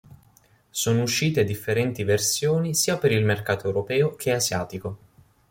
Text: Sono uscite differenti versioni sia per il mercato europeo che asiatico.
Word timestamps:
Sono 0.71 1.03
uscite 1.03 1.43
differenti 1.43 2.03
versioni 2.03 2.73
sia 2.73 2.97
per 2.97 3.11
il 3.11 3.23
mercato 3.23 3.67
europeo 3.67 4.15
che 4.15 4.31
asiatico. 4.31 4.97